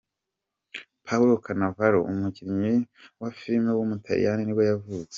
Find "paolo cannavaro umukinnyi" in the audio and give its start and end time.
1.05-2.73